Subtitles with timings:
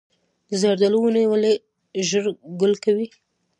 [0.49, 1.53] د زردالو ونې ولې
[2.07, 2.25] ژر
[2.59, 3.07] ګل کوي؟